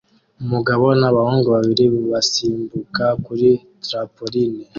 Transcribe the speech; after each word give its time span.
Umugabo 0.43 0.85
nabahungu 0.99 1.47
babiri 1.55 1.85
basimbuka 2.11 3.05
kuri 3.25 3.49
trampoline 3.83 4.65